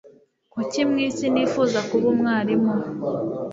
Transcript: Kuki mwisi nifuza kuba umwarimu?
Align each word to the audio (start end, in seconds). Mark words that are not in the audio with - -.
Kuki 0.53 0.79
mwisi 0.89 1.25
nifuza 1.33 1.79
kuba 1.89 2.07
umwarimu? 2.13 2.73